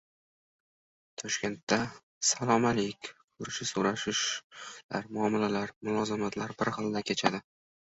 [1.23, 1.77] Toshkentda…
[2.31, 6.61] salom-alik, ko‘rishish-so‘rashishlar, muomalalar, mulozamatlar…
[6.61, 7.49] bir xil kechadi!